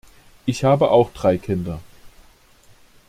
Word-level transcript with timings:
Ich 0.47 0.63
habe 0.63 0.89
auch 0.89 1.13
drei 1.13 1.37
Kinder. 1.37 1.79